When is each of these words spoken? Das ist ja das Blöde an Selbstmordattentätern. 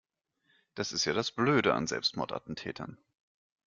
Das 0.73 0.93
ist 0.93 1.05
ja 1.05 1.13
das 1.13 1.31
Blöde 1.31 1.75
an 1.75 1.85
Selbstmordattentätern. 1.85 2.97